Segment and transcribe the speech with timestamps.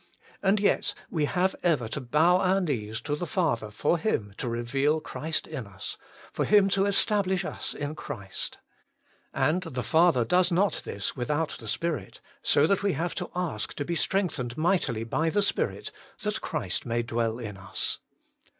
[0.41, 4.49] And yet we have ever to bow our knees to the Father for Him to
[4.49, 5.95] reveal Christ in us,
[6.33, 8.57] for Him to establish us in Christ.
[9.31, 13.75] And the Father does not this without the Spirit: so that we have to ask
[13.75, 15.91] to be strengthened mightily by the Spirit,
[16.23, 17.99] that Christ may dwell in us.